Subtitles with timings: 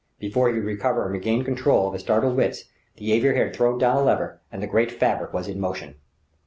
[0.17, 2.63] Before he could recover and regain control of his startled wits
[2.97, 5.93] the aviator had thrown down a lever, and the great fabric was in motion.